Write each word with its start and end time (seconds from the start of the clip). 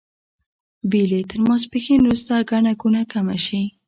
ویل 0.91 1.11
یې 1.17 1.23
تر 1.31 1.39
ماسپښین 1.47 1.99
وروسته 2.03 2.33
ګڼه 2.49 2.71
ګوڼه 2.81 3.01
کمه 3.11 3.37
شي. 3.45 3.61